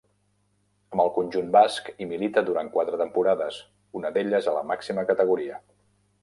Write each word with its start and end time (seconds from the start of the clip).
Amb 0.93 1.01
el 1.03 1.11
conjunt 1.17 1.51
basc 1.55 1.91
hi 1.91 2.07
milita 2.13 2.43
durant 2.47 2.71
quatre 2.77 2.99
temporades, 3.03 3.61
una 4.01 4.13
d'elles 4.17 4.49
a 4.53 4.57
la 4.57 4.65
màxima 4.73 5.05
categoria. 5.13 5.63